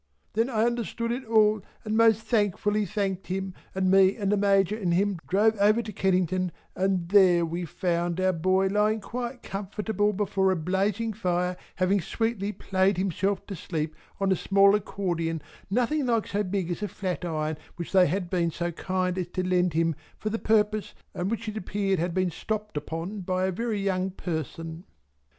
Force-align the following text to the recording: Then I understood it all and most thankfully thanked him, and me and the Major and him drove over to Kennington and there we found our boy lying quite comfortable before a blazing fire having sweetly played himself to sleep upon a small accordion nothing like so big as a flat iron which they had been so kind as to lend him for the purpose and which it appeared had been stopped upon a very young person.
Then 0.33 0.49
I 0.49 0.63
understood 0.65 1.11
it 1.11 1.25
all 1.25 1.61
and 1.85 1.95
most 1.95 2.21
thankfully 2.23 2.87
thanked 2.87 3.27
him, 3.27 3.53
and 3.75 3.91
me 3.91 4.15
and 4.15 4.31
the 4.31 4.35
Major 4.35 4.75
and 4.75 4.95
him 4.95 5.19
drove 5.27 5.55
over 5.59 5.83
to 5.83 5.93
Kennington 5.93 6.51
and 6.75 7.09
there 7.09 7.45
we 7.45 7.65
found 7.65 8.19
our 8.19 8.33
boy 8.33 8.65
lying 8.65 8.99
quite 8.99 9.43
comfortable 9.43 10.11
before 10.11 10.51
a 10.51 10.55
blazing 10.55 11.13
fire 11.13 11.55
having 11.75 12.01
sweetly 12.01 12.51
played 12.51 12.97
himself 12.97 13.45
to 13.45 13.55
sleep 13.55 13.95
upon 14.15 14.31
a 14.31 14.35
small 14.35 14.73
accordion 14.73 15.39
nothing 15.69 16.07
like 16.07 16.25
so 16.25 16.41
big 16.41 16.71
as 16.71 16.81
a 16.81 16.87
flat 16.87 17.23
iron 17.23 17.55
which 17.75 17.91
they 17.91 18.07
had 18.07 18.27
been 18.27 18.49
so 18.49 18.71
kind 18.71 19.19
as 19.19 19.27
to 19.27 19.47
lend 19.47 19.73
him 19.73 19.93
for 20.17 20.31
the 20.31 20.39
purpose 20.39 20.95
and 21.13 21.29
which 21.29 21.47
it 21.47 21.57
appeared 21.57 21.99
had 21.99 22.15
been 22.15 22.31
stopped 22.31 22.75
upon 22.75 23.23
a 23.29 23.51
very 23.51 23.79
young 23.79 24.09
person. 24.09 24.83